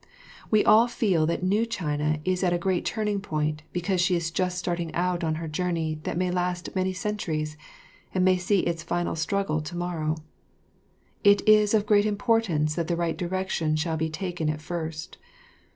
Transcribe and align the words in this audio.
We 0.49 0.65
all 0.65 0.87
feel 0.87 1.27
that 1.27 1.43
new 1.43 1.63
China 1.63 2.19
is 2.25 2.43
at 2.43 2.53
a 2.53 2.57
great 2.57 2.85
turning 2.85 3.21
point 3.21 3.61
because 3.71 4.01
she 4.01 4.15
is 4.15 4.31
just 4.31 4.57
starting 4.57 4.91
out 4.95 5.23
on 5.23 5.35
her 5.35 5.47
journey 5.47 5.99
that 6.05 6.17
may 6.17 6.31
last 6.31 6.75
many 6.75 6.91
centuries, 6.91 7.55
and 8.11 8.25
may 8.25 8.37
see 8.37 8.61
its 8.61 8.81
final 8.81 9.15
struggle 9.15 9.61
to 9.61 9.77
morrow. 9.77 10.15
It 11.23 11.47
is 11.47 11.75
of 11.75 11.85
great 11.85 12.07
importance 12.07 12.73
that 12.73 12.87
the 12.87 12.95
right 12.97 13.15
direction 13.15 13.75
shall 13.75 13.95
be 13.95 14.09
taken 14.09 14.49
at 14.49 14.59
first. 14.59 15.19